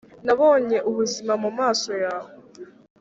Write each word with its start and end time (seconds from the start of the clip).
nabonye 0.25 0.77
ubuzima 0.89 1.33
mumaso 1.43 1.91
yawe 2.03 2.31